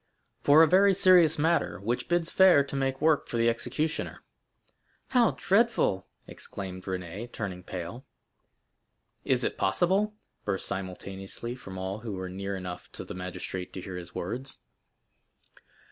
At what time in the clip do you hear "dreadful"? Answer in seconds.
5.37-6.07